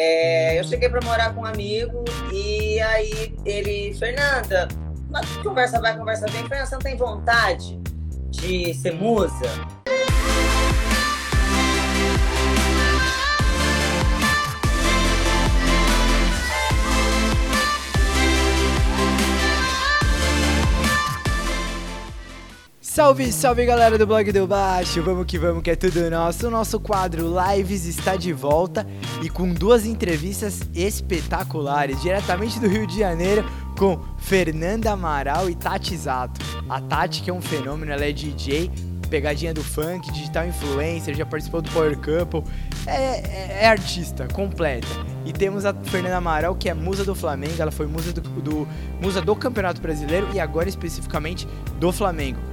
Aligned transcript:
É, 0.00 0.60
eu 0.60 0.62
cheguei 0.62 0.88
para 0.88 1.00
morar 1.04 1.34
com 1.34 1.40
um 1.40 1.44
amigo 1.44 2.04
e 2.32 2.80
aí 2.80 3.34
ele, 3.44 3.92
Fernanda, 3.94 4.68
conversa 5.42 5.80
vai, 5.80 5.96
conversa 5.98 6.24
vem. 6.28 6.42
Fernanda, 6.42 6.66
você 6.66 6.74
não 6.76 6.82
tem 6.82 6.96
vontade 6.96 7.76
de 8.30 8.72
ser 8.74 8.94
musa? 8.94 9.50
Salve, 22.98 23.30
salve 23.30 23.64
galera 23.64 23.96
do 23.96 24.04
blog 24.04 24.32
do 24.32 24.44
Baixo, 24.44 25.00
vamos 25.04 25.24
que 25.24 25.38
vamos 25.38 25.62
que 25.62 25.70
é 25.70 25.76
tudo 25.76 26.10
nosso. 26.10 26.48
O 26.48 26.50
nosso 26.50 26.80
quadro 26.80 27.32
Lives 27.32 27.84
está 27.84 28.16
de 28.16 28.32
volta 28.32 28.84
e 29.22 29.28
com 29.28 29.54
duas 29.54 29.86
entrevistas 29.86 30.62
espetaculares, 30.74 32.02
diretamente 32.02 32.58
do 32.58 32.66
Rio 32.66 32.88
de 32.88 32.98
Janeiro, 32.98 33.44
com 33.78 34.00
Fernanda 34.18 34.90
Amaral 34.90 35.48
e 35.48 35.54
Tati 35.54 35.96
Zato. 35.96 36.40
A 36.68 36.80
Tati, 36.80 37.22
que 37.22 37.30
é 37.30 37.32
um 37.32 37.40
fenômeno, 37.40 37.92
ela 37.92 38.04
é 38.04 38.10
DJ, 38.10 38.68
pegadinha 39.08 39.54
do 39.54 39.62
funk, 39.62 40.10
digital 40.10 40.48
influencer, 40.48 41.14
já 41.14 41.24
participou 41.24 41.62
do 41.62 41.70
Power 41.70 41.96
Couple, 41.98 42.42
é, 42.84 42.90
é, 42.90 43.58
é, 43.62 43.68
artista 43.68 44.26
completa. 44.26 44.88
E 45.24 45.32
temos 45.32 45.64
a 45.64 45.72
Fernanda 45.72 46.16
Amaral, 46.16 46.56
que 46.56 46.68
é 46.68 46.74
musa 46.74 47.04
do 47.04 47.14
Flamengo, 47.14 47.62
ela 47.62 47.70
foi 47.70 47.86
musa 47.86 48.12
do, 48.12 48.20
do, 48.20 48.68
musa 49.00 49.22
do 49.22 49.36
Campeonato 49.36 49.80
Brasileiro 49.80 50.26
e 50.34 50.40
agora 50.40 50.68
especificamente 50.68 51.46
do 51.78 51.92
Flamengo 51.92 52.47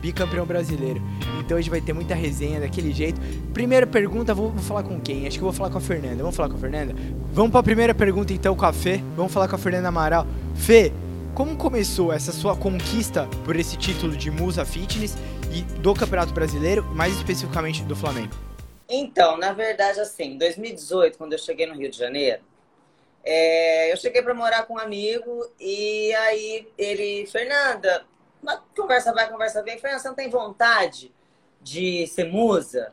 bicampeão 0.00 0.46
brasileiro. 0.46 1.00
Então 1.38 1.56
hoje 1.58 1.68
vai 1.68 1.80
ter 1.80 1.92
muita 1.92 2.14
resenha 2.14 2.60
daquele 2.60 2.92
jeito. 2.92 3.20
Primeira 3.52 3.86
pergunta, 3.86 4.34
vou, 4.34 4.50
vou, 4.50 4.62
falar 4.62 4.82
com 4.82 5.00
quem? 5.00 5.26
Acho 5.26 5.38
que 5.38 5.44
vou 5.44 5.52
falar 5.52 5.70
com 5.70 5.78
a 5.78 5.80
Fernanda. 5.80 6.16
Vamos 6.16 6.36
falar 6.36 6.48
com 6.48 6.56
a 6.56 6.58
Fernanda? 6.58 6.94
Vamos 7.32 7.50
para 7.50 7.60
a 7.60 7.62
primeira 7.62 7.94
pergunta 7.94 8.32
então 8.32 8.54
com 8.54 8.64
a 8.64 8.72
Fê. 8.72 9.00
Vamos 9.16 9.32
falar 9.32 9.48
com 9.48 9.56
a 9.56 9.58
Fernanda 9.58 9.88
Amaral. 9.88 10.26
Fê, 10.54 10.92
como 11.34 11.56
começou 11.56 12.12
essa 12.12 12.32
sua 12.32 12.56
conquista 12.56 13.28
por 13.44 13.56
esse 13.56 13.76
título 13.76 14.16
de 14.16 14.30
musa 14.30 14.64
fitness 14.64 15.16
e 15.52 15.62
do 15.80 15.94
Campeonato 15.94 16.32
Brasileiro, 16.32 16.84
mais 16.94 17.14
especificamente 17.14 17.82
do 17.82 17.96
Flamengo? 17.96 18.34
Então, 18.88 19.36
na 19.36 19.52
verdade, 19.52 20.00
assim, 20.00 20.34
em 20.34 20.38
2018, 20.38 21.16
quando 21.16 21.32
eu 21.32 21.38
cheguei 21.38 21.66
no 21.66 21.74
Rio 21.74 21.90
de 21.90 21.96
Janeiro, 21.96 22.42
é, 23.24 23.92
eu 23.92 23.96
cheguei 23.96 24.22
para 24.22 24.34
morar 24.34 24.64
com 24.64 24.74
um 24.74 24.78
amigo 24.78 25.46
e 25.60 26.12
aí 26.14 26.68
ele, 26.76 27.26
Fernanda, 27.26 28.04
conversa 28.76 29.12
vai, 29.12 29.28
conversa 29.28 29.62
vem. 29.62 29.78
Falei, 29.78 29.98
você 29.98 30.08
não 30.08 30.14
tem 30.14 30.30
vontade 30.30 31.14
de 31.60 32.06
ser 32.06 32.24
musa? 32.24 32.92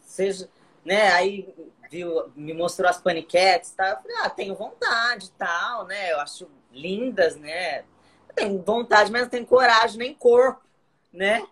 Seja, 0.00 0.48
né? 0.84 1.12
Aí 1.12 1.54
viu, 1.90 2.32
me 2.34 2.52
mostrou 2.52 2.88
as 2.88 3.00
paniquetes, 3.00 3.70
tá? 3.70 3.90
Eu 3.90 3.96
falei, 3.98 4.16
ah, 4.22 4.30
tenho 4.30 4.54
vontade, 4.54 5.30
tal, 5.32 5.86
né? 5.86 6.12
Eu 6.12 6.20
acho 6.20 6.48
lindas, 6.72 7.36
né? 7.36 7.80
Eu 8.28 8.34
tenho 8.34 8.62
vontade, 8.62 9.10
mas 9.12 9.22
não 9.22 9.28
tenho 9.28 9.46
coragem 9.46 9.98
nem 9.98 10.14
corpo, 10.14 10.62
né? 11.12 11.46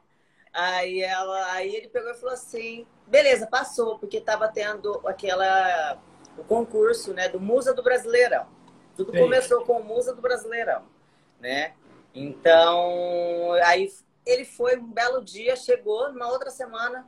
Aí 0.53 1.01
ela, 1.01 1.53
aí 1.53 1.75
ele 1.75 1.89
pegou 1.89 2.11
e 2.11 2.15
falou 2.15 2.35
assim, 2.35 2.87
beleza, 3.07 3.47
passou, 3.47 3.99
porque 3.99 4.21
tava 4.21 4.49
tendo 4.49 5.01
aquela 5.07 5.99
o 6.37 6.45
concurso, 6.45 7.13
né, 7.13 7.29
do 7.29 7.39
Musa 7.39 7.75
do 7.75 7.83
Brasileirão. 7.83 8.47
Tudo 8.97 9.13
Sim. 9.13 9.19
começou 9.19 9.65
com 9.65 9.75
o 9.81 9.85
Musa 9.85 10.15
do 10.15 10.21
Brasileirão, 10.21 10.83
né? 11.39 11.75
Então, 12.15 13.53
aí 13.65 13.91
ele 14.27 14.45
foi 14.45 14.79
um 14.79 14.87
belo 14.87 15.25
dia, 15.25 15.57
chegou 15.57 16.13
numa 16.13 16.29
outra 16.29 16.51
semana. 16.51 17.07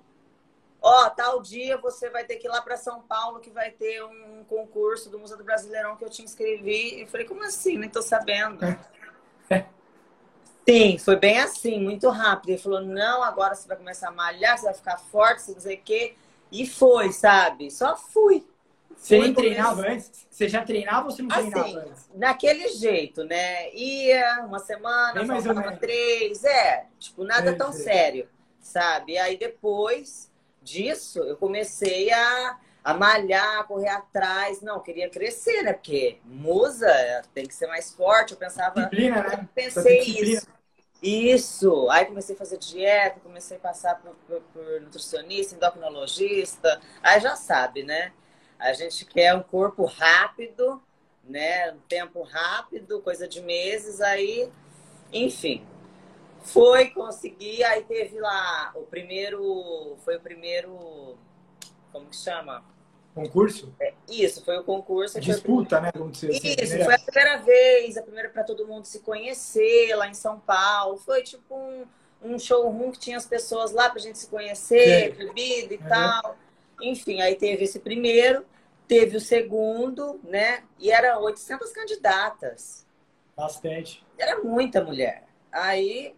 Ó, 0.81 1.07
oh, 1.07 1.11
tal 1.11 1.41
dia 1.41 1.79
você 1.79 2.11
vai 2.11 2.25
ter 2.25 2.37
que 2.37 2.47
ir 2.47 2.51
lá 2.51 2.61
para 2.61 2.77
São 2.77 3.01
Paulo 3.03 3.41
que 3.41 3.51
vai 3.51 3.71
ter 3.71 4.05
um 4.05 4.45
concurso 4.45 5.09
do 5.09 5.19
Museu 5.19 5.39
do 5.39 5.45
Brasileirão 5.45 5.97
que 5.97 6.05
eu 6.05 6.11
te 6.11 6.23
inscrevi. 6.23 7.03
E 7.03 7.07
falei, 7.07 7.27
como 7.27 7.43
assim? 7.43 7.79
Nem 7.79 7.89
tô 7.89 8.03
sabendo. 8.03 8.59
Sim, 10.67 10.97
foi 10.97 11.17
bem 11.17 11.41
assim, 11.41 11.79
muito 11.79 12.09
rápido. 12.09 12.51
Ele 12.51 12.59
falou: 12.59 12.81
não, 12.81 13.23
agora 13.23 13.55
você 13.55 13.69
vai 13.69 13.77
começar 13.77 14.09
a 14.09 14.13
malhar, 14.13 14.57
você 14.57 14.65
vai 14.65 14.75
ficar 14.75 14.97
forte, 14.99 15.43
você 15.43 15.55
dizer 15.55 15.77
que. 15.79 16.17
E 16.51 16.67
foi, 16.67 17.13
sabe? 17.13 17.71
Só 17.71 17.97
fui. 17.97 18.47
Você 18.97 19.19
nem 19.19 19.35
treinava 19.35 19.83
antes? 19.83 20.27
Você 20.31 20.49
já 20.49 20.63
treinava 20.63 21.07
ou 21.07 21.11
você 21.11 21.23
não 21.23 21.35
assim, 21.35 21.51
treinava 21.51 21.89
antes? 21.89 22.11
Naquele 22.15 22.69
jeito, 22.69 23.25
né? 23.25 23.73
Ia 23.75 24.45
uma 24.47 24.59
semana, 24.59 25.25
faltava 25.27 25.77
três, 25.77 26.45
é, 26.45 26.87
tipo, 26.99 27.25
nada 27.25 27.51
é, 27.51 27.55
tão 27.55 27.71
é. 27.71 27.73
sério, 27.73 28.29
sabe? 28.61 29.19
Aí 29.19 29.37
depois 29.37 30.31
disso, 30.63 31.21
eu 31.21 31.37
comecei 31.37 32.11
a, 32.11 32.59
a 32.83 32.95
malhar, 32.95 33.61
a 33.61 33.65
correr 33.65 33.91
atrás. 33.91 34.63
Não, 34.63 34.81
queria 34.81 35.09
crescer, 35.09 35.63
né? 35.63 35.73
Porque 35.73 36.19
musa 36.25 37.23
tem 37.35 37.47
que 37.47 37.55
ser 37.55 37.67
mais 37.67 37.93
forte. 37.93 38.33
Eu 38.33 38.39
pensava. 38.39 38.81
Disciplina, 38.81 39.23
né? 39.23 39.49
Pensei 39.55 40.01
isso. 40.01 40.47
Isso. 41.03 41.91
Aí 41.91 42.07
comecei 42.07 42.35
a 42.35 42.39
fazer 42.39 42.57
dieta, 42.57 43.21
comecei 43.21 43.59
a 43.59 43.61
passar 43.61 44.01
por, 44.01 44.15
por, 44.27 44.41
por 44.53 44.81
nutricionista, 44.81 45.55
endocrinologista. 45.55 46.81
Aí 47.03 47.21
já 47.21 47.37
sabe, 47.37 47.83
né? 47.83 48.11
A 48.59 48.73
gente 48.73 49.05
quer 49.05 49.35
um 49.35 49.43
corpo 49.43 49.85
rápido, 49.85 50.83
né? 51.25 51.73
Um 51.73 51.81
tempo 51.89 52.23
rápido, 52.23 53.01
coisa 53.01 53.27
de 53.27 53.41
meses, 53.41 54.01
aí, 54.01 54.49
enfim. 55.13 55.67
Foi 56.43 56.91
conseguir, 56.91 57.65
aí 57.65 57.83
teve 57.85 58.21
lá 58.21 58.73
o 58.75 58.83
primeiro, 58.83 59.97
foi 60.05 60.17
o 60.17 60.21
primeiro, 60.21 61.17
como 61.91 62.07
que 62.07 62.17
chama? 62.17 62.63
Concurso? 63.15 63.73
É, 63.81 63.95
isso, 64.09 64.45
foi 64.45 64.59
o 64.59 64.65
concurso. 64.65 65.21
Disputa, 65.21 65.81
né? 65.81 65.91
Vamos 65.95 66.19
dizer 66.19 66.37
assim, 66.37 66.57
isso, 66.61 66.85
foi 66.85 66.95
a 66.95 66.99
primeira 66.99 67.37
vez, 67.39 67.97
a 67.97 68.03
primeira 68.03 68.29
para 68.29 68.43
todo 68.43 68.67
mundo 68.67 68.85
se 68.87 68.99
conhecer 69.01 69.95
lá 69.95 70.09
em 70.09 70.15
São 70.15 70.41
Paulo. 70.41 70.99
Foi 70.99 71.23
tipo 71.23 71.55
um, 71.55 71.87
um 72.23 72.39
showroom 72.39 72.91
que 72.91 72.99
tinha 72.99 73.17
as 73.17 73.25
pessoas 73.25 73.71
lá 73.71 73.89
pra 73.89 74.01
gente 74.01 74.19
se 74.19 74.27
conhecer, 74.27 75.15
bebida 75.15 75.75
e 75.75 75.77
é. 75.77 75.89
tal. 75.89 76.37
Enfim, 76.81 77.21
aí 77.21 77.35
teve 77.37 77.65
esse 77.65 77.79
primeiro, 77.79 78.45
teve 78.87 79.17
o 79.17 79.21
segundo, 79.21 80.21
né? 80.25 80.63
E 80.79 80.91
eram 80.91 81.23
800 81.23 81.71
candidatas. 81.73 82.87
Bastante. 83.37 84.05
Era 84.19 84.43
muita 84.43 84.83
mulher. 84.83 85.25
Aí 85.51 86.15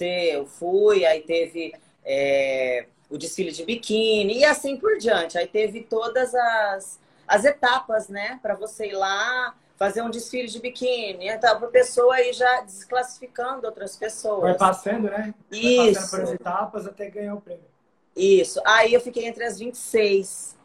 eu 0.00 0.46
fui, 0.46 1.04
aí 1.04 1.20
teve 1.22 1.72
é, 2.04 2.86
o 3.08 3.16
desfile 3.16 3.52
de 3.52 3.64
biquíni 3.64 4.38
e 4.38 4.44
assim 4.44 4.76
por 4.76 4.98
diante. 4.98 5.38
Aí 5.38 5.46
teve 5.46 5.82
todas 5.82 6.34
as, 6.34 7.00
as 7.26 7.44
etapas, 7.44 8.08
né? 8.08 8.38
Para 8.42 8.54
você 8.54 8.88
ir 8.88 8.94
lá 8.94 9.54
fazer 9.76 10.02
um 10.02 10.10
desfile 10.10 10.48
de 10.48 10.58
biquíni. 10.58 11.28
Então, 11.28 11.56
a 11.56 11.66
pessoa 11.68 12.14
aí 12.14 12.32
já 12.32 12.62
desclassificando 12.62 13.66
outras 13.66 13.96
pessoas. 13.96 14.42
Vai 14.42 14.54
passando, 14.56 15.10
né? 15.10 15.34
Vai 15.50 15.60
Isso. 15.60 16.00
passando 16.00 16.10
por 16.10 16.20
as 16.20 16.32
etapas 16.32 16.86
até 16.86 17.10
ganhar 17.10 17.34
o 17.34 17.40
prêmio. 17.40 17.75
Isso. 18.16 18.60
Aí 18.64 18.94
eu 18.94 19.00
fiquei 19.00 19.26
entre 19.26 19.44
as 19.44 19.58
26. 19.58 20.56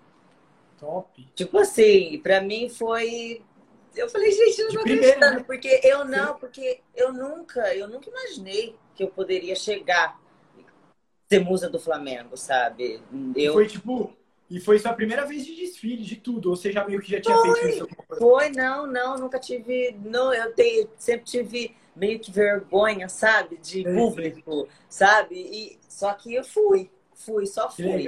Top. 0.80 1.28
Tipo 1.36 1.60
assim, 1.60 2.20
pra 2.24 2.42
mim 2.42 2.70
foi. 2.70 3.42
Eu 3.96 4.10
falei, 4.10 4.32
gente, 4.32 4.60
eu 4.60 4.68
não 4.68 4.74
tô 4.76 4.80
acreditando, 4.80 5.38
né? 5.38 5.44
porque 5.46 5.82
eu 5.84 6.06
não, 6.06 6.38
porque 6.38 6.80
eu 6.96 7.12
nunca, 7.12 7.76
eu 7.76 7.90
nunca 7.90 8.10
imaginei 8.10 8.76
que 8.96 9.04
eu 9.04 9.10
poderia 9.10 9.56
chegar 9.56 10.18
ser 11.30 11.40
musa 11.40 11.70
do 11.70 11.80
Flamengo, 11.80 12.36
sabe? 12.38 13.02
Eu... 13.36 13.54
Foi 13.54 13.68
tipo, 13.68 14.14
e 14.50 14.60
foi 14.60 14.80
sua 14.80 14.94
primeira 14.94 15.26
vez 15.26 15.46
de 15.46 15.56
desfile, 15.56 16.04
de 16.04 16.18
tudo? 16.18 16.50
Ou 16.50 16.56
você 16.56 16.72
já 16.72 16.86
meio 16.86 17.02
que 17.02 17.12
já 17.12 17.22
tinha 17.22 17.36
foi, 17.38 17.60
feito 17.60 17.76
isso? 17.76 17.88
Foi, 18.18 18.50
não, 18.50 18.86
não, 18.88 19.18
nunca 19.18 19.40
tive. 19.40 19.98
Não, 20.04 20.34
eu 20.34 20.54
tenho, 20.54 20.90
sempre 20.98 21.26
tive 21.26 21.76
meio 21.96 22.20
que 22.20 22.32
vergonha, 22.32 23.08
sabe? 23.08 23.58
De 23.58 23.84
público, 23.84 24.68
sabe? 24.90 25.36
E, 25.36 25.80
só 25.88 26.14
que 26.14 26.34
eu 26.34 26.44
fui 26.44 26.90
fui, 27.26 27.46
só 27.46 27.70
fui. 27.70 28.08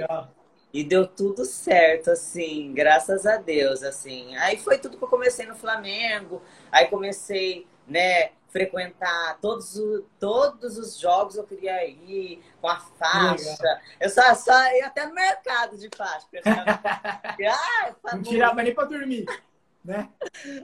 E 0.72 0.82
deu 0.82 1.06
tudo 1.06 1.44
certo, 1.44 2.10
assim, 2.10 2.72
graças 2.74 3.26
a 3.26 3.36
Deus, 3.36 3.82
assim. 3.84 4.36
Aí 4.38 4.56
foi 4.56 4.76
tudo 4.78 4.98
que 4.98 5.04
eu 5.04 5.08
comecei 5.08 5.46
no 5.46 5.54
Flamengo, 5.54 6.42
aí 6.72 6.86
comecei, 6.86 7.64
né, 7.86 8.30
frequentar 8.54 9.38
todos, 9.40 9.76
o, 9.76 10.04
todos 10.18 10.78
os 10.78 10.96
jogos 10.98 11.36
eu 11.36 11.42
queria 11.44 11.84
ir 11.86 12.40
com 12.60 12.68
a 12.68 12.76
faixa. 12.78 13.80
Eu 13.98 14.08
só, 14.08 14.32
só 14.34 14.52
ia 14.76 14.86
até 14.86 15.06
no 15.06 15.12
mercado 15.14 15.76
de 15.76 15.88
faixa. 15.96 16.26
ah, 16.46 17.94
Não 18.14 18.22
tirava 18.22 18.62
nem 18.62 18.72
para 18.72 18.84
dormir, 18.84 19.26
né? 19.84 20.08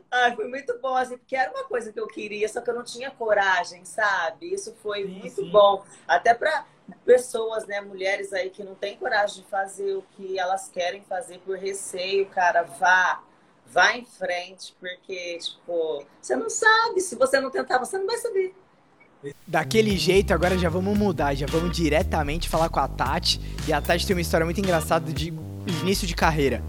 Ah, 0.08 0.32
foi 0.36 0.48
muito 0.48 0.78
bom, 0.78 0.94
assim, 0.94 1.18
porque 1.18 1.34
era 1.34 1.50
uma 1.50 1.64
coisa 1.64 1.92
que 1.92 1.98
eu 1.98 2.06
queria, 2.06 2.48
só 2.48 2.60
que 2.60 2.70
eu 2.70 2.74
não 2.74 2.84
tinha 2.84 3.10
coragem, 3.10 3.84
sabe? 3.84 4.54
Isso 4.54 4.72
foi 4.82 5.02
sim, 5.02 5.18
muito 5.18 5.42
sim. 5.42 5.50
bom. 5.50 5.84
Até 6.06 6.32
para 6.32 6.64
pessoas, 7.04 7.66
né, 7.66 7.80
mulheres 7.80 8.32
aí 8.32 8.50
que 8.50 8.62
não 8.62 8.74
têm 8.74 8.96
coragem 8.96 9.42
de 9.42 9.48
fazer 9.48 9.94
o 9.94 10.04
que 10.16 10.38
elas 10.38 10.68
querem 10.68 11.02
fazer 11.02 11.38
por 11.38 11.58
receio, 11.58 12.26
cara, 12.26 12.62
vá, 12.62 13.22
vá 13.66 13.96
em 13.96 14.04
frente, 14.04 14.74
porque, 14.78 15.38
tipo, 15.38 16.04
você 16.20 16.36
não 16.36 16.50
sabe, 16.50 17.00
se 17.00 17.16
você 17.16 17.40
não 17.40 17.50
tentar, 17.50 17.78
você 17.78 17.98
não 17.98 18.06
vai 18.06 18.18
saber. 18.18 18.54
Daquele 19.46 19.96
jeito, 19.98 20.32
agora 20.32 20.56
já 20.56 20.68
vamos 20.70 20.96
mudar, 20.96 21.34
já 21.34 21.46
vamos 21.46 21.76
diretamente 21.76 22.48
falar 22.48 22.68
com 22.70 22.80
a 22.80 22.88
Tati. 22.88 23.40
E 23.68 23.72
a 23.72 23.80
Tati 23.80 24.06
tem 24.06 24.16
uma 24.16 24.22
história 24.22 24.44
muito 24.44 24.60
engraçada 24.60 25.12
de 25.12 25.32
início 25.82 26.06
de 26.06 26.14
carreira. 26.14 26.62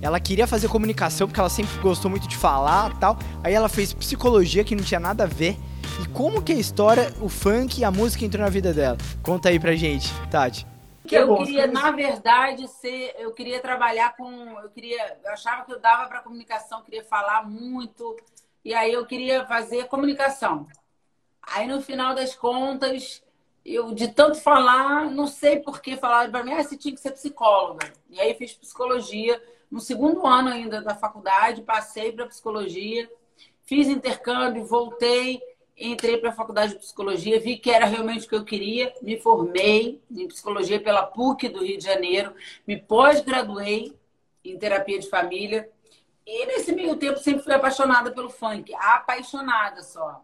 ela 0.00 0.20
queria 0.20 0.46
fazer 0.46 0.68
comunicação 0.68 1.26
porque 1.26 1.40
ela 1.40 1.48
sempre 1.48 1.76
gostou 1.80 2.08
muito 2.08 2.28
de 2.28 2.36
falar 2.36 2.96
tal. 3.00 3.18
Aí 3.42 3.52
ela 3.52 3.68
fez 3.68 3.92
psicologia 3.92 4.62
que 4.62 4.76
não 4.76 4.84
tinha 4.84 5.00
nada 5.00 5.24
a 5.24 5.26
ver. 5.26 5.56
E 6.02 6.08
como 6.08 6.42
que 6.42 6.52
a 6.52 6.56
história, 6.56 7.12
o 7.20 7.28
funk 7.28 7.80
e 7.80 7.84
a 7.84 7.90
música 7.90 8.24
entrou 8.24 8.44
na 8.44 8.50
vida 8.50 8.72
dela? 8.72 8.96
Conta 9.22 9.48
aí 9.48 9.58
pra 9.58 9.74
gente, 9.74 10.08
Tati. 10.30 10.66
Que 11.06 11.14
eu 11.16 11.36
queria, 11.36 11.66
na 11.66 11.90
verdade, 11.90 12.68
ser, 12.68 13.14
eu 13.18 13.32
queria 13.32 13.60
trabalhar 13.60 14.14
com, 14.16 14.30
eu 14.60 14.68
queria, 14.68 15.18
eu 15.24 15.32
achava 15.32 15.64
que 15.64 15.72
eu 15.72 15.80
dava 15.80 16.06
para 16.06 16.20
comunicação, 16.20 16.82
queria 16.82 17.02
falar 17.02 17.48
muito, 17.48 18.14
e 18.64 18.74
aí 18.74 18.92
eu 18.92 19.06
queria 19.06 19.46
fazer 19.46 19.86
comunicação. 19.86 20.66
Aí 21.42 21.66
no 21.66 21.80
final 21.80 22.14
das 22.14 22.34
contas, 22.34 23.22
eu 23.64 23.94
de 23.94 24.08
tanto 24.08 24.38
falar, 24.38 25.10
não 25.10 25.26
sei 25.26 25.60
por 25.60 25.80
que 25.80 25.96
falaram 25.96 26.30
para 26.30 26.44
mim, 26.44 26.52
ah, 26.52 26.62
você 26.62 26.76
tinha 26.76 26.94
que 26.94 27.00
ser 27.00 27.12
psicóloga. 27.12 27.90
E 28.10 28.20
aí 28.20 28.34
fiz 28.34 28.52
psicologia 28.52 29.42
no 29.70 29.80
segundo 29.80 30.26
ano 30.26 30.50
ainda 30.50 30.80
da 30.82 30.94
faculdade, 30.94 31.62
passei 31.62 32.12
para 32.12 32.26
psicologia, 32.26 33.10
fiz 33.64 33.88
intercâmbio, 33.88 34.64
voltei 34.64 35.40
entrei 35.78 36.16
para 36.16 36.30
a 36.30 36.34
faculdade 36.34 36.72
de 36.72 36.78
psicologia, 36.78 37.38
vi 37.38 37.56
que 37.56 37.70
era 37.70 37.86
realmente 37.86 38.26
o 38.26 38.28
que 38.28 38.34
eu 38.34 38.44
queria, 38.44 38.92
me 39.00 39.18
formei 39.18 40.00
em 40.10 40.26
psicologia 40.26 40.80
pela 40.80 41.02
PUC 41.02 41.48
do 41.48 41.64
Rio 41.64 41.78
de 41.78 41.84
Janeiro, 41.84 42.34
me 42.66 42.76
pós-graduei 42.76 43.94
em 44.44 44.58
terapia 44.58 44.98
de 44.98 45.08
família 45.08 45.70
e 46.26 46.46
nesse 46.46 46.72
meio 46.72 46.96
tempo 46.96 47.18
sempre 47.18 47.42
fui 47.42 47.54
apaixonada 47.54 48.10
pelo 48.10 48.28
funk, 48.28 48.74
apaixonada 48.74 49.82
só, 49.82 50.22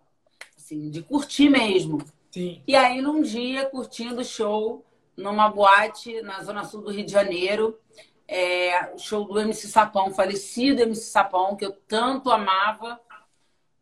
assim, 0.56 0.90
de 0.90 1.02
curtir 1.02 1.48
mesmo. 1.48 1.98
Sim. 2.30 2.62
E 2.66 2.74
aí 2.74 3.00
num 3.00 3.22
dia 3.22 3.66
curtindo 3.66 4.24
show 4.24 4.84
numa 5.16 5.48
boate 5.48 6.20
na 6.22 6.42
zona 6.42 6.64
sul 6.64 6.82
do 6.82 6.90
Rio 6.90 7.06
de 7.06 7.12
Janeiro, 7.12 7.78
é, 8.26 8.96
show 8.98 9.24
do 9.24 9.38
MC 9.38 9.68
Sapão, 9.68 10.12
falecido 10.12 10.82
MC 10.82 11.02
Sapão, 11.02 11.54
que 11.56 11.64
eu 11.64 11.72
tanto 11.86 12.30
amava 12.30 13.00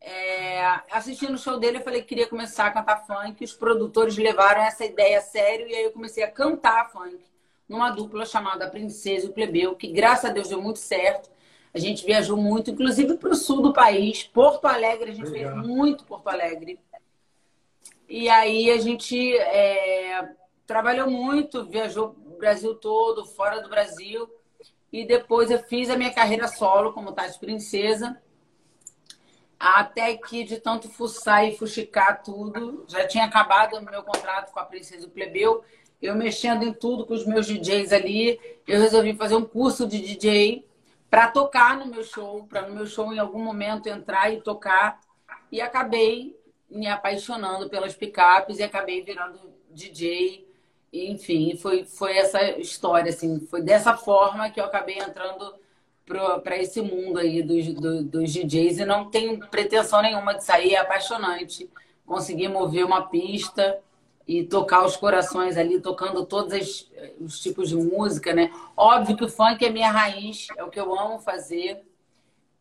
é, 0.04 0.81
assistindo 0.90 1.34
o 1.34 1.38
show 1.38 1.58
dele, 1.58 1.78
eu 1.78 1.82
falei 1.82 2.02
que 2.02 2.08
queria 2.08 2.26
começar 2.26 2.66
a 2.66 2.70
cantar 2.72 3.06
funk. 3.06 3.44
Os 3.44 3.52
produtores 3.52 4.16
levaram 4.16 4.62
essa 4.62 4.84
ideia 4.84 5.19
a 5.19 5.22
sério 5.22 5.69
e 5.69 5.75
aí 5.75 5.84
eu 5.84 5.93
comecei 5.93 6.25
a 6.25 6.31
cantar 6.31 6.90
funk 6.90 7.19
numa 7.69 7.90
dupla 7.90 8.26
chamada 8.26 8.69
Princesa 8.69 9.26
e 9.26 9.31
o 9.31 9.32
Plebeu, 9.32 9.76
que 9.76 9.87
graças 9.87 10.28
a 10.28 10.32
Deus 10.32 10.49
deu 10.49 10.60
muito 10.60 10.81
certo. 10.81 11.31
A 11.72 11.78
gente 11.78 12.04
viajou 12.04 12.37
muito, 12.37 12.70
inclusive 12.70 13.16
para 13.16 13.31
o 13.31 13.34
sul 13.34 13.62
do 13.62 13.72
país, 13.72 14.25
Porto 14.25 14.66
Alegre, 14.66 15.12
a 15.12 15.14
gente 15.14 15.31
Legal. 15.31 15.54
fez 15.54 15.66
muito 15.66 16.04
Porto 16.04 16.28
Alegre. 16.28 16.78
E 18.08 18.28
aí 18.28 18.70
a 18.70 18.78
gente 18.78 19.37
é, 19.38 20.28
trabalhou 20.66 21.08
muito, 21.08 21.64
viajou 21.64 22.14
o 22.26 22.37
Brasil 22.37 22.75
todo, 22.75 23.25
fora 23.25 23.60
do 23.62 23.70
Brasil. 23.70 24.28
E 24.93 25.06
depois 25.06 25.50
eu 25.50 25.60
fiz 25.60 25.88
a 25.88 25.96
minha 25.96 26.12
carreira 26.12 26.49
solo 26.49 26.93
como 26.93 27.12
Tati 27.12 27.38
Princesa 27.38 28.20
até 29.62 30.17
que 30.17 30.43
de 30.43 30.59
tanto 30.59 30.88
fuçar 30.88 31.47
e 31.47 31.56
fuxicar 31.56 32.20
tudo, 32.20 32.85
já 32.88 33.06
tinha 33.06 33.26
acabado 33.26 33.76
o 33.76 33.81
meu 33.81 34.03
contrato 34.03 34.53
com 34.53 34.59
a 34.59 34.64
Princesa 34.64 35.06
do 35.06 35.12
Plebeu, 35.12 35.62
eu 36.00 36.17
mexendo 36.17 36.64
em 36.64 36.75
tudo 36.75 37.06
com 37.06 37.14
os 37.14 37.25
meus 37.25 37.47
DJs 37.47 37.93
ali, 37.93 38.41
eu 38.67 38.81
resolvi 38.81 39.14
fazer 39.14 39.37
um 39.37 39.44
curso 39.44 39.87
de 39.87 40.00
DJ 40.00 40.67
para 41.09 41.31
tocar 41.31 41.79
no 41.79 41.87
meu 41.87 42.03
show, 42.03 42.44
para 42.49 42.62
no 42.62 42.75
meu 42.75 42.87
show 42.87 43.12
em 43.12 43.20
algum 43.20 43.38
momento 43.38 43.88
entrar 43.88 44.32
e 44.32 44.41
tocar, 44.41 44.99
e 45.53 45.61
acabei 45.61 46.37
me 46.69 46.88
apaixonando 46.88 47.70
pelas 47.70 47.94
picapes 47.94 48.59
e 48.59 48.64
acabei 48.64 49.05
virando 49.05 49.38
DJ. 49.70 50.44
enfim, 50.93 51.56
foi, 51.56 51.85
foi 51.85 52.17
essa 52.17 52.59
história, 52.59 53.11
assim, 53.11 53.38
foi 53.47 53.62
dessa 53.62 53.97
forma 53.97 54.50
que 54.50 54.59
eu 54.59 54.64
acabei 54.64 54.99
entrando 54.99 55.55
para 56.06 56.56
esse 56.58 56.81
mundo 56.81 57.19
aí 57.19 57.43
dos, 57.43 58.04
dos, 58.04 58.32
DJs 58.32 58.78
e 58.78 58.84
não 58.84 59.10
tenho 59.10 59.38
pretensão 59.49 60.02
nenhuma 60.02 60.34
de 60.34 60.44
sair. 60.44 60.75
É 60.75 60.78
apaixonante 60.78 61.69
conseguir 62.04 62.49
mover 62.49 62.84
uma 62.84 63.02
pista 63.02 63.78
e 64.26 64.44
tocar 64.44 64.84
os 64.84 64.96
corações 64.96 65.56
ali, 65.56 65.81
tocando 65.81 66.25
todos 66.25 66.88
os 67.20 67.40
tipos 67.40 67.69
de 67.69 67.76
música, 67.76 68.32
né? 68.34 68.52
Óbvio 68.76 69.16
que 69.16 69.25
o 69.25 69.28
funk 69.28 69.64
é 69.64 69.70
minha 69.70 69.90
raiz, 69.90 70.49
é 70.56 70.62
o 70.62 70.70
que 70.70 70.78
eu 70.78 70.99
amo 70.99 71.19
fazer, 71.19 71.82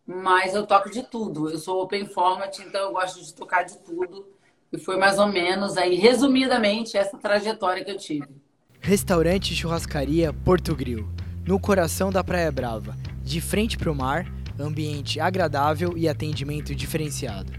mas 0.05 0.55
eu 0.55 0.65
toco 0.65 0.89
de 0.89 1.03
tudo. 1.03 1.49
Eu 1.49 1.57
sou 1.57 1.81
open 1.81 2.05
format, 2.05 2.59
então 2.59 2.81
eu 2.81 2.91
gosto 2.91 3.23
de 3.23 3.33
tocar 3.33 3.63
de 3.63 3.77
tudo. 3.79 4.25
E 4.71 4.77
foi 4.77 4.97
mais 4.97 5.19
ou 5.19 5.27
menos 5.27 5.77
aí, 5.77 5.95
resumidamente, 5.95 6.97
essa 6.97 7.17
trajetória 7.17 7.83
que 7.83 7.91
eu 7.91 7.97
tive. 7.97 8.27
Restaurante 8.79 9.53
Churrascaria 9.53 10.33
Porto 10.33 10.75
Grill, 10.75 11.07
no 11.45 11.59
coração 11.59 12.09
da 12.09 12.23
Praia 12.23 12.51
Brava 12.51 12.95
de 13.23 13.41
frente 13.41 13.77
para 13.77 13.91
o 13.91 13.95
mar, 13.95 14.25
ambiente 14.59 15.19
agradável 15.19 15.97
e 15.97 16.07
atendimento 16.07 16.75
diferenciado. 16.75 17.51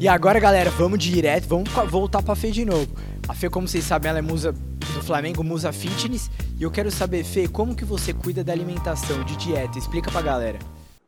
E 0.00 0.06
agora, 0.06 0.38
galera, 0.38 0.70
vamos 0.70 0.98
direto, 0.98 1.48
vamos 1.48 1.70
voltar 1.88 2.22
para 2.22 2.32
a 2.32 2.36
Fê 2.36 2.50
de 2.50 2.64
novo. 2.64 2.88
A 3.28 3.34
Fê, 3.34 3.50
como 3.50 3.66
vocês 3.66 3.84
sabem, 3.84 4.08
ela 4.08 4.20
é 4.20 4.22
musa 4.22 4.52
do 4.52 5.02
Flamengo, 5.02 5.42
musa 5.42 5.72
fitness, 5.72 6.30
e 6.58 6.62
eu 6.62 6.70
quero 6.70 6.90
saber, 6.90 7.24
Fê, 7.24 7.48
como 7.48 7.74
que 7.74 7.84
você 7.84 8.12
cuida 8.12 8.42
da 8.44 8.52
alimentação, 8.52 9.24
de 9.24 9.36
dieta? 9.36 9.78
Explica 9.78 10.10
pra 10.10 10.22
galera. 10.22 10.58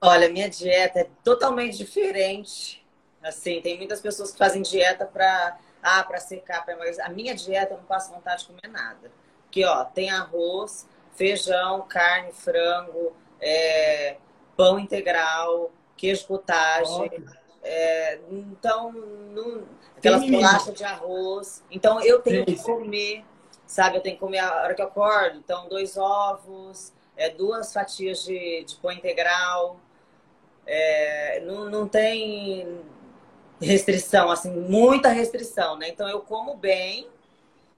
Olha, 0.00 0.28
minha 0.28 0.48
dieta 0.48 1.00
é 1.00 1.06
totalmente 1.22 1.78
diferente. 1.78 2.84
Assim, 3.22 3.60
tem 3.60 3.76
muitas 3.76 4.00
pessoas 4.00 4.32
que 4.32 4.38
fazem 4.38 4.62
dieta 4.62 5.04
para 5.04 5.58
ah, 5.82 6.02
para 6.04 6.18
secar, 6.18 6.64
para 6.64 6.74
emagrecer. 6.74 7.04
A 7.04 7.08
minha 7.08 7.34
dieta 7.34 7.74
eu 7.74 7.78
não 7.78 7.84
passo 7.84 8.12
vontade 8.12 8.42
de 8.42 8.48
comer 8.48 8.68
nada. 8.68 9.10
Porque, 9.44 9.64
ó, 9.64 9.84
tem 9.84 10.10
arroz, 10.10 10.86
feijão, 11.14 11.82
carne, 11.88 12.32
frango, 12.32 13.12
é, 13.40 14.16
pão 14.56 14.78
integral, 14.78 15.70
queijo 15.96 16.26
cottage. 16.26 17.10
É, 17.62 18.20
então, 18.30 18.92
não, 18.92 19.66
aquelas 19.96 20.28
bolachas 20.28 20.74
de 20.74 20.84
arroz. 20.84 21.64
Então, 21.70 22.00
eu 22.00 22.20
tenho 22.20 22.44
que 22.44 22.56
comer, 22.62 23.24
sabe? 23.66 23.96
Eu 23.96 24.02
tenho 24.02 24.16
que 24.16 24.20
comer 24.20 24.38
a 24.38 24.62
hora 24.62 24.74
que 24.74 24.82
eu 24.82 24.86
acordo. 24.86 25.38
Então, 25.38 25.68
dois 25.68 25.96
ovos, 25.96 26.92
é, 27.16 27.28
duas 27.30 27.72
fatias 27.72 28.24
de, 28.24 28.64
de 28.64 28.76
pão 28.76 28.92
integral. 28.92 29.78
É, 30.66 31.40
não, 31.40 31.68
não 31.68 31.88
tem 31.88 32.80
restrição, 33.60 34.30
assim, 34.30 34.50
muita 34.50 35.08
restrição, 35.10 35.76
né? 35.76 35.88
Então 35.88 36.08
eu 36.08 36.20
como 36.20 36.54
bem, 36.56 37.08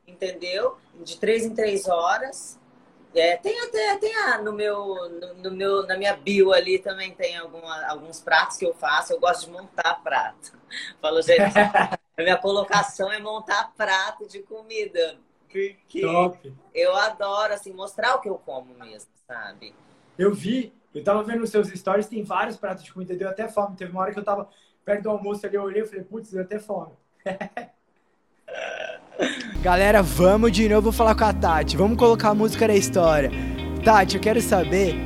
entendeu? 0.07 0.77
De 1.03 1.17
três 1.19 1.45
em 1.45 1.55
três 1.55 1.89
horas. 1.89 2.59
É, 3.15 3.37
tem 3.37 3.61
até 3.61 3.99
tem 3.99 4.15
a, 4.17 4.39
no 4.39 4.53
meu 4.55 5.11
no, 5.11 5.35
no, 5.35 5.51
meu 5.51 5.87
na 5.87 5.99
minha 5.99 6.17
bio 6.17 6.51
ali 6.51 6.79
também 6.79 7.15
tem 7.15 7.37
alguma, 7.37 7.85
alguns 7.87 8.21
pratos 8.21 8.57
que 8.57 8.65
eu 8.65 8.75
faço. 8.75 9.13
Eu 9.13 9.21
gosto 9.21 9.47
de 9.47 9.53
montar 9.53 10.03
prato. 10.03 10.59
Falo, 11.01 11.21
gente, 11.21 11.43
a 11.43 12.23
minha 12.23 12.39
colocação 12.39 13.13
é 13.13 13.19
montar 13.19 13.73
prato 13.77 14.27
de 14.27 14.41
comida. 14.41 15.19
Porque 15.43 16.01
Top. 16.01 16.55
eu 16.73 16.97
adoro 16.97 17.53
assim 17.53 17.75
mostrar 17.75 18.15
o 18.15 18.21
que 18.21 18.29
eu 18.29 18.37
como 18.37 18.75
mesmo, 18.75 19.11
sabe? 19.27 19.75
Eu 20.19 20.33
vi, 20.33 20.73
eu 20.95 21.05
tava 21.05 21.23
vendo 21.23 21.43
os 21.43 21.51
seus 21.51 21.69
stories, 21.69 22.07
tem 22.07 22.23
vários 22.23 22.57
pratos 22.57 22.83
de 22.83 22.93
comida, 22.93 23.15
deu 23.15 23.29
até 23.29 23.47
fome. 23.49 23.77
Teve 23.77 23.93
uma 23.93 24.01
hora 24.01 24.13
que 24.13 24.19
eu 24.19 24.25
tava 24.25 24.49
perto 24.85 25.03
do 25.05 25.11
almoço 25.11 25.47
ali, 25.47 25.57
eu 25.57 25.63
olhei 25.63 25.83
e 25.83 25.87
falei, 25.87 26.05
putz, 26.05 26.31
deu 26.31 26.43
até 26.43 26.59
fome. 26.59 26.93
Galera, 29.63 30.03
vamos 30.03 30.51
de 30.51 30.69
novo 30.69 30.91
falar 30.91 31.15
com 31.15 31.25
a 31.25 31.33
Tati. 31.33 31.77
Vamos 31.77 31.97
colocar 31.97 32.31
a 32.31 32.35
música 32.35 32.67
da 32.67 32.75
história. 32.75 33.31
Tati, 33.85 34.17
eu 34.17 34.21
quero 34.21 34.41
saber 34.41 34.97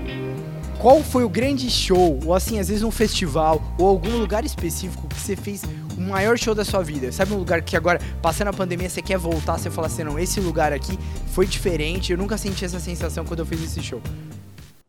qual 0.80 1.02
foi 1.02 1.24
o 1.24 1.28
grande 1.28 1.68
show, 1.70 2.18
ou 2.24 2.34
assim, 2.34 2.58
às 2.58 2.68
vezes 2.68 2.82
um 2.82 2.90
festival, 2.90 3.60
ou 3.78 3.88
algum 3.88 4.16
lugar 4.18 4.44
específico 4.44 5.08
que 5.08 5.14
você 5.14 5.36
fez 5.36 5.62
o 5.96 6.00
maior 6.00 6.38
show 6.38 6.54
da 6.54 6.64
sua 6.64 6.82
vida. 6.82 7.12
Sabe 7.12 7.32
um 7.32 7.38
lugar 7.38 7.62
que 7.62 7.76
agora, 7.76 7.98
passando 8.22 8.48
a 8.48 8.52
pandemia, 8.52 8.88
você 8.88 9.02
quer 9.02 9.18
voltar, 9.18 9.58
você 9.58 9.70
fala 9.70 9.88
assim, 9.88 10.04
não, 10.04 10.18
esse 10.18 10.40
lugar 10.40 10.72
aqui 10.72 10.98
foi 11.34 11.46
diferente, 11.46 12.12
eu 12.12 12.18
nunca 12.18 12.38
senti 12.38 12.64
essa 12.64 12.80
sensação 12.80 13.24
quando 13.24 13.40
eu 13.40 13.46
fiz 13.46 13.62
esse 13.62 13.82
show. 13.82 14.00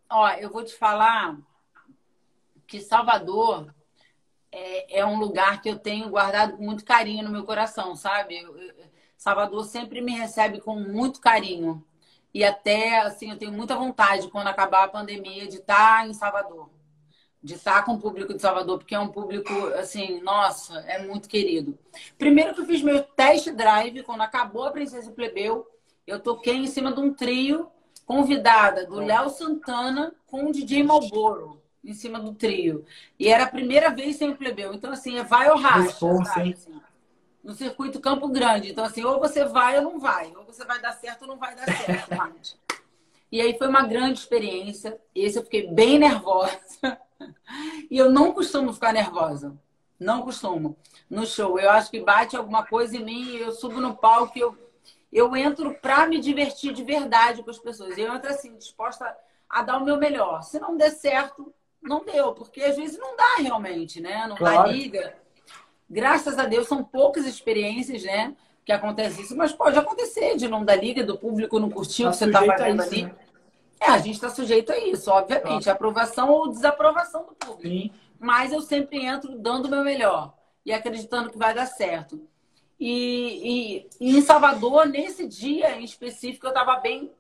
Ó, 0.10 0.30
eu 0.32 0.50
vou 0.50 0.64
te 0.64 0.76
falar 0.76 1.38
que 2.66 2.80
Salvador 2.80 3.74
é, 4.58 5.00
é, 5.00 5.06
um 5.06 5.20
lugar 5.20 5.62
que 5.62 5.70
eu 5.70 5.78
tenho 5.78 6.10
guardado 6.10 6.58
com 6.58 6.64
muito 6.64 6.84
carinho 6.84 7.24
no 7.24 7.32
meu 7.32 7.44
coração, 7.44 7.96
sabe? 7.96 8.36
Salvador 9.16 9.66
sempre 9.66 10.02
me 10.02 10.14
recebe 10.14 10.60
com 10.60 10.76
muito 10.76 11.22
carinho. 11.22 11.86
E 12.34 12.44
até, 12.44 13.00
assim, 13.02 13.32
eu 13.32 13.38
tenho 13.38 13.52
muita 13.52 13.76
vontade, 13.76 14.30
quando 14.30 14.48
acabar 14.48 14.84
a 14.84 14.88
pandemia, 14.88 15.48
de 15.48 15.58
estar 15.58 16.08
em 16.08 16.14
Salvador. 16.14 16.70
De 17.42 17.54
estar 17.54 17.86
com 17.86 17.94
o 17.94 18.00
público 18.00 18.34
de 18.34 18.42
Salvador, 18.42 18.80
porque 18.80 18.96
é 18.96 19.00
um 19.00 19.10
público, 19.10 19.54
assim, 19.76 20.22
nossa, 20.22 20.80
é 20.82 21.06
muito 21.06 21.30
querido. 21.30 21.78
Primeiro 22.18 22.54
que 22.56 22.62
eu 22.62 22.66
fiz 22.66 22.82
meu 22.82 23.04
test 23.04 23.50
drive, 23.52 24.04
quando 24.04 24.22
acabou 24.22 24.66
a 24.66 24.72
Princesa 24.72 25.12
Plebeu, 25.12 25.68
eu 26.06 26.20
toquei 26.20 26.56
em 26.56 26.68
cima 26.68 26.92
de 26.92 27.00
um 27.00 27.14
trio 27.14 27.72
convidada 28.06 28.86
do 28.86 28.96
Léo 28.96 29.30
Santana 29.30 30.16
com 30.26 30.46
o 30.46 30.52
DJ 30.52 30.84
Malboro 30.84 31.62
em 31.84 31.94
cima 31.94 32.20
do 32.20 32.34
trio. 32.34 32.86
E 33.20 33.28
era 33.28 33.44
a 33.44 33.50
primeira 33.50 33.90
vez 33.90 34.16
sem 34.18 34.30
o 34.30 34.36
plebeu. 34.36 34.74
Então, 34.74 34.92
assim, 34.92 35.18
é 35.18 35.24
vai 35.24 35.50
ou 35.50 35.58
racha. 35.58 36.06
Assim. 36.22 36.82
no 37.44 37.54
circuito 37.54 38.00
Campo 38.00 38.28
Grande. 38.28 38.72
Então, 38.72 38.84
assim, 38.84 39.04
ou 39.04 39.20
você 39.20 39.46
vai 39.46 39.78
ou 39.78 39.84
não 39.84 40.00
vai. 40.00 40.34
Ou 40.36 40.44
você 40.44 40.66
vai 40.66 40.80
dar 40.82 40.94
certo 40.94 41.24
ou 41.24 41.28
não 41.30 41.38
vai 41.38 41.56
dar 41.56 41.66
certo. 41.66 42.58
E 43.30 43.42
aí 43.42 43.58
foi 43.58 43.68
uma 43.68 43.86
grande 43.86 44.20
experiência. 44.20 44.98
Esse 45.14 45.38
eu 45.38 45.44
fiquei 45.44 45.68
bem 45.68 46.00
nervosa. 46.00 46.58
E 47.90 47.98
eu 47.98 48.12
não 48.12 48.32
costumo 48.32 48.72
ficar 48.72 48.94
nervosa. 48.94 49.58
Não 50.00 50.22
costumo. 50.22 50.78
No 51.10 51.26
show. 51.26 51.60
Eu 51.60 51.72
acho 51.72 51.90
que 51.90 52.00
bate 52.00 52.36
alguma 52.36 52.66
coisa 52.66 52.96
em 52.96 53.04
mim, 53.04 53.36
eu 53.38 53.52
subo 53.52 53.82
no 53.82 53.96
palco 53.96 54.38
eu, 54.38 54.56
eu 55.12 55.36
entro 55.36 55.74
pra 55.76 56.06
me 56.06 56.20
divertir 56.20 56.74
de 56.74 56.84
verdade 56.84 57.44
com 57.44 57.50
as 57.50 57.58
pessoas. 57.58 57.98
Eu 57.98 58.14
entro 58.14 58.30
assim, 58.30 58.56
disposta 58.58 59.16
a 59.50 59.64
dar 59.64 59.78
o 59.78 59.86
meu 59.86 59.98
melhor. 59.98 60.44
Se 60.44 60.60
não 60.60 60.76
der 60.78 60.92
certo, 60.92 61.54
não 61.82 62.04
deu, 62.04 62.34
porque 62.34 62.62
às 62.62 62.76
vezes 62.76 62.98
não 62.98 63.16
dá 63.16 63.36
realmente, 63.40 64.02
né? 64.02 64.26
Não 64.28 64.36
claro. 64.36 64.64
dá 64.64 64.68
liga. 64.68 65.16
Graças 65.90 66.38
a 66.38 66.46
Deus 66.46 66.68
são 66.68 66.84
poucas 66.84 67.26
experiências, 67.26 68.04
né? 68.04 68.36
Que 68.66 68.72
acontece 68.72 69.22
isso, 69.22 69.36
mas 69.36 69.54
pode 69.54 69.78
acontecer 69.78 70.36
de 70.36 70.48
não 70.48 70.66
dar 70.66 70.76
liga, 70.76 71.04
do 71.04 71.18
público 71.18 71.60
não 71.60 71.70
curtir 71.70 72.04
tá 72.04 72.10
o 72.10 72.12
que 72.12 72.18
você 72.18 72.26
está 72.26 72.44
fazendo 72.44 72.82
ali. 72.82 73.04
Né? 73.04 73.16
É, 73.80 73.86
a 73.92 73.98
gente 73.98 74.16
está 74.16 74.30
sujeito 74.30 74.72
a 74.72 74.78
isso, 74.78 75.10
obviamente. 75.10 75.64
Claro. 75.64 75.76
Aprovação 75.76 76.30
ou 76.30 76.50
desaprovação 76.50 77.26
do 77.26 77.36
público. 77.36 77.70
Sim. 77.70 77.92
Mas 78.20 78.52
eu 78.52 78.62
sempre 78.62 79.06
entro 79.06 79.38
dando 79.38 79.66
o 79.66 79.70
meu 79.70 79.84
melhor 79.84 80.34
e 80.66 80.74
acreditando 80.74 81.30
que 81.30 81.38
vai 81.38 81.54
dar 81.54 81.68
certo. 81.68 82.20
E, 82.80 83.88
e, 84.00 84.10
e 84.10 84.18
em 84.18 84.22
Salvador, 84.22 84.86
nesse 84.88 85.28
dia 85.28 85.80
em 85.80 85.84
específico, 85.84 86.46
eu 86.46 86.52
estava 86.52 86.76
bem 86.80 87.12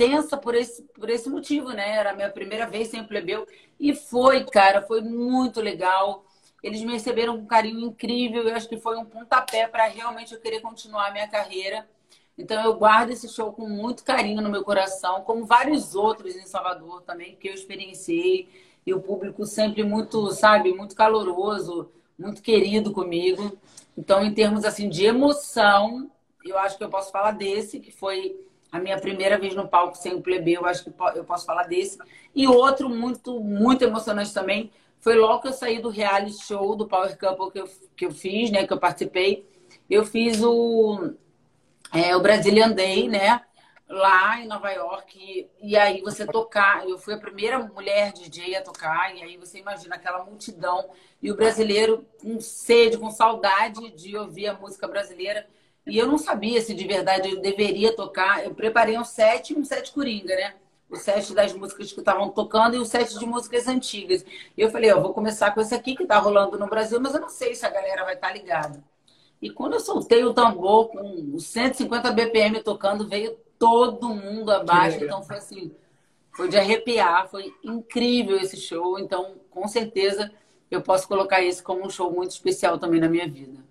tensa 0.00 0.38
por 0.38 0.54
esse, 0.54 0.82
por 0.94 1.10
esse 1.10 1.28
motivo, 1.28 1.68
né? 1.72 1.96
Era 1.98 2.12
a 2.12 2.14
minha 2.14 2.30
primeira 2.30 2.66
vez 2.66 2.88
sem 2.88 3.04
plebeu. 3.04 3.46
E 3.78 3.94
foi, 3.94 4.46
cara, 4.46 4.80
foi 4.80 5.02
muito 5.02 5.60
legal. 5.60 6.24
Eles 6.62 6.80
me 6.80 6.92
receberam 6.92 7.36
com 7.36 7.42
um 7.42 7.46
carinho 7.46 7.80
incrível. 7.80 8.48
Eu 8.48 8.56
acho 8.56 8.66
que 8.66 8.78
foi 8.78 8.96
um 8.96 9.04
pontapé 9.04 9.68
para 9.68 9.86
realmente 9.88 10.32
eu 10.32 10.40
querer 10.40 10.60
continuar 10.60 11.08
a 11.08 11.10
minha 11.10 11.28
carreira. 11.28 11.86
Então 12.38 12.64
eu 12.64 12.78
guardo 12.78 13.10
esse 13.10 13.28
show 13.28 13.52
com 13.52 13.68
muito 13.68 14.02
carinho 14.02 14.40
no 14.40 14.48
meu 14.48 14.64
coração, 14.64 15.20
como 15.20 15.44
vários 15.44 15.94
outros 15.94 16.34
em 16.34 16.46
Salvador 16.46 17.02
também 17.02 17.36
que 17.36 17.48
eu 17.48 17.52
experienciei 17.52 18.48
e 18.86 18.94
o 18.94 19.02
público 19.02 19.44
sempre 19.44 19.82
muito, 19.82 20.30
sabe, 20.30 20.72
muito 20.72 20.96
caloroso, 20.96 21.90
muito 22.18 22.40
querido 22.40 22.90
comigo. 22.90 23.58
Então, 23.98 24.24
em 24.24 24.32
termos 24.32 24.64
assim 24.64 24.88
de 24.88 25.04
emoção, 25.04 26.10
eu 26.42 26.56
acho 26.56 26.78
que 26.78 26.84
eu 26.84 26.88
posso 26.88 27.12
falar 27.12 27.32
desse, 27.32 27.78
que 27.80 27.92
foi 27.92 28.48
a 28.70 28.78
minha 28.78 28.98
primeira 28.98 29.38
vez 29.38 29.54
no 29.54 29.68
palco 29.68 29.96
sem 29.96 30.14
o 30.14 30.22
plebeu, 30.22 30.62
eu 30.62 30.66
acho 30.66 30.84
que 30.84 30.92
eu 31.14 31.24
posso 31.24 31.44
falar 31.44 31.64
desse. 31.64 31.98
E 32.34 32.46
outro 32.46 32.88
muito, 32.88 33.40
muito 33.40 33.82
emocionante 33.82 34.32
também, 34.32 34.70
foi 35.00 35.16
logo 35.16 35.42
que 35.42 35.48
eu 35.48 35.52
saí 35.52 35.80
do 35.80 35.88
reality 35.88 36.44
show 36.44 36.76
do 36.76 36.86
Power 36.86 37.18
Couple 37.18 37.50
que 37.50 37.58
eu, 37.60 37.68
que 37.96 38.06
eu 38.06 38.10
fiz, 38.10 38.50
né, 38.50 38.66
que 38.66 38.72
eu 38.72 38.78
participei. 38.78 39.48
Eu 39.88 40.04
fiz 40.04 40.42
o 40.42 41.14
é, 41.92 42.14
o 42.14 42.20
Brazilian 42.20 42.70
Day, 42.70 43.08
né? 43.08 43.42
Lá 43.88 44.38
em 44.38 44.46
Nova 44.46 44.70
York. 44.70 45.48
E, 45.60 45.76
aí 45.76 46.00
você 46.02 46.24
tocar. 46.24 46.88
Eu 46.88 46.98
fui 46.98 47.14
a 47.14 47.18
primeira 47.18 47.58
mulher 47.58 48.12
DJ 48.12 48.56
a 48.56 48.62
tocar. 48.62 49.14
E 49.16 49.22
aí 49.22 49.36
você 49.36 49.58
imagina 49.58 49.96
aquela 49.96 50.24
multidão. 50.24 50.88
E 51.20 51.32
o 51.32 51.36
brasileiro 51.36 52.06
com 52.20 52.40
sede, 52.40 52.96
com 52.96 53.10
saudade 53.10 53.90
de 53.90 54.16
ouvir 54.16 54.46
a 54.46 54.54
música 54.54 54.86
brasileira. 54.86 55.48
E 55.90 55.98
eu 55.98 56.06
não 56.06 56.16
sabia 56.16 56.60
se 56.60 56.74
de 56.74 56.86
verdade 56.86 57.30
eu 57.30 57.40
deveria 57.40 57.94
tocar. 57.94 58.44
Eu 58.44 58.54
preparei 58.54 58.98
um 58.98 59.04
set 59.04 59.56
um 59.56 59.64
set 59.64 59.92
coringa, 59.92 60.34
né? 60.34 60.54
O 60.88 60.96
set 60.96 61.32
das 61.34 61.52
músicas 61.52 61.92
que 61.92 62.00
estavam 62.00 62.30
tocando 62.30 62.74
e 62.76 62.78
o 62.78 62.84
set 62.84 63.18
de 63.18 63.26
músicas 63.26 63.68
antigas. 63.68 64.24
E 64.56 64.60
eu 64.60 64.70
falei, 64.70 64.90
eu 64.90 65.00
vou 65.00 65.12
começar 65.12 65.52
com 65.52 65.60
esse 65.60 65.74
aqui 65.74 65.94
que 65.94 66.06
tá 66.06 66.18
rolando 66.18 66.58
no 66.58 66.66
Brasil, 66.66 67.00
mas 67.00 67.14
eu 67.14 67.20
não 67.20 67.28
sei 67.28 67.54
se 67.54 67.64
a 67.66 67.70
galera 67.70 68.04
vai 68.04 68.14
estar 68.14 68.28
tá 68.28 68.34
ligada. 68.34 68.82
E 69.40 69.50
quando 69.50 69.74
eu 69.74 69.80
soltei 69.80 70.24
o 70.24 70.34
tambor 70.34 70.88
com 70.88 71.38
150 71.38 72.10
BPM 72.12 72.62
tocando, 72.62 73.08
veio 73.08 73.36
todo 73.58 74.14
mundo 74.14 74.50
abaixo. 74.50 75.04
Então 75.04 75.22
foi 75.22 75.36
assim, 75.36 75.70
foi 76.32 76.48
de 76.48 76.56
arrepiar, 76.56 77.28
foi 77.28 77.54
incrível 77.62 78.38
esse 78.38 78.56
show. 78.56 78.98
Então, 78.98 79.36
com 79.50 79.66
certeza, 79.66 80.30
eu 80.70 80.80
posso 80.80 81.06
colocar 81.08 81.42
esse 81.42 81.62
como 81.62 81.84
um 81.84 81.90
show 81.90 82.12
muito 82.12 82.30
especial 82.30 82.78
também 82.78 83.00
na 83.00 83.08
minha 83.08 83.28
vida. 83.28 83.69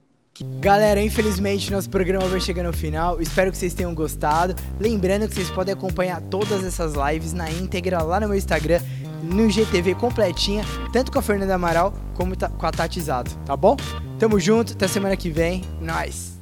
Galera, 0.60 1.02
infelizmente 1.02 1.72
nosso 1.72 1.90
programa 1.90 2.26
vai 2.28 2.40
chegando 2.40 2.68
ao 2.68 2.74
final. 2.74 3.22
Espero 3.22 3.52
que 3.52 3.58
vocês 3.58 3.74
tenham 3.74 3.94
gostado. 3.94 4.56
Lembrando 4.80 5.28
que 5.28 5.36
vocês 5.36 5.50
podem 5.50 5.74
acompanhar 5.74 6.22
todas 6.22 6.64
essas 6.64 6.94
lives 6.94 7.34
na 7.34 7.50
íntegra 7.50 8.02
lá 8.02 8.20
no 8.20 8.28
meu 8.28 8.38
Instagram, 8.38 8.82
no 9.24 9.50
GTV 9.50 9.96
completinha, 9.96 10.64
tanto 10.94 11.12
com 11.12 11.20
a 11.20 11.22
Fernanda 11.22 11.56
Amaral 11.56 11.94
como 12.14 12.36
com 12.38 12.66
a 12.66 12.72
Tati 12.72 13.02
tá 13.46 13.58
bom? 13.58 13.76
Tamo 14.18 14.40
junto, 14.40 14.74
até 14.74 14.88
semana 14.88 15.16
que 15.16 15.30
vem. 15.30 15.64
Nós. 15.82 16.39